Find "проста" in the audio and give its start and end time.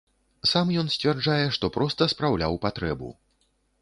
1.77-2.07